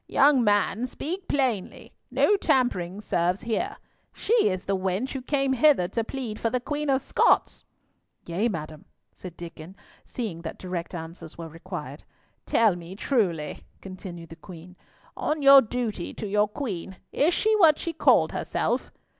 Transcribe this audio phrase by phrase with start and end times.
[0.07, 1.93] "Young man, speak plainly.
[2.09, 3.77] No tampering serves here.
[4.11, 7.63] She is the wench who came hither to plead for the Queen of Scots."
[8.25, 12.03] "Yea, madam," said Diccon, seeing that direct answers were required.
[12.47, 14.75] "Tell me truly," continued the Queen.
[15.15, 18.91] "On your duty to your Queen, is she what she called herself?"